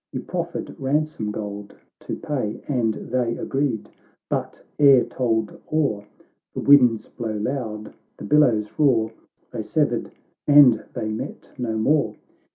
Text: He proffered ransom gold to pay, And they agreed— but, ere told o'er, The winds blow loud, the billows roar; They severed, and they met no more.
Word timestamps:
He 0.11 0.17
proffered 0.17 0.75
ransom 0.79 1.29
gold 1.29 1.75
to 1.99 2.15
pay, 2.15 2.59
And 2.67 2.95
they 2.95 3.37
agreed— 3.37 3.87
but, 4.31 4.63
ere 4.79 5.03
told 5.03 5.61
o'er, 5.71 6.07
The 6.55 6.59
winds 6.59 7.07
blow 7.07 7.37
loud, 7.37 7.93
the 8.17 8.23
billows 8.25 8.79
roar; 8.79 9.11
They 9.51 9.61
severed, 9.61 10.09
and 10.47 10.83
they 10.95 11.11
met 11.11 11.53
no 11.59 11.77
more. 11.77 12.15